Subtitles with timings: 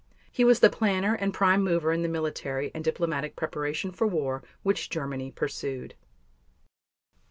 [0.31, 4.41] He was the planner and prime mover in the military and diplomatic preparation for war
[4.63, 5.93] which Germany pursued.